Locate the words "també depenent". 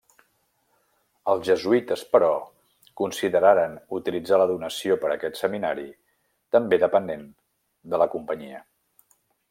6.57-7.31